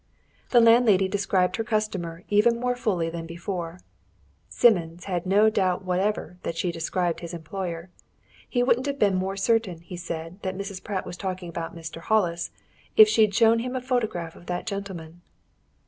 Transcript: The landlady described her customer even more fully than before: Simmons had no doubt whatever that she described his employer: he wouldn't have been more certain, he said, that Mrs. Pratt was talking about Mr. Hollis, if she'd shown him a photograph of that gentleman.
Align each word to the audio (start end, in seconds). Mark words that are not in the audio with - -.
The 0.49 0.59
landlady 0.59 1.07
described 1.07 1.57
her 1.57 1.63
customer 1.63 2.23
even 2.27 2.59
more 2.59 2.75
fully 2.75 3.11
than 3.11 3.27
before: 3.27 3.81
Simmons 4.49 5.03
had 5.03 5.27
no 5.27 5.47
doubt 5.51 5.85
whatever 5.85 6.39
that 6.41 6.57
she 6.57 6.71
described 6.71 7.19
his 7.19 7.35
employer: 7.35 7.91
he 8.49 8.63
wouldn't 8.63 8.87
have 8.87 8.97
been 8.97 9.13
more 9.13 9.37
certain, 9.37 9.81
he 9.81 9.95
said, 9.97 10.41
that 10.41 10.57
Mrs. 10.57 10.83
Pratt 10.83 11.05
was 11.05 11.17
talking 11.17 11.49
about 11.49 11.75
Mr. 11.75 12.01
Hollis, 12.01 12.49
if 12.97 13.07
she'd 13.07 13.35
shown 13.35 13.59
him 13.59 13.75
a 13.75 13.79
photograph 13.81 14.35
of 14.35 14.47
that 14.47 14.65
gentleman. 14.65 15.21